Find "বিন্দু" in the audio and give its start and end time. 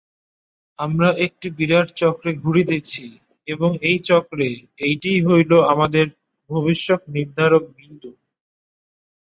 7.77-8.11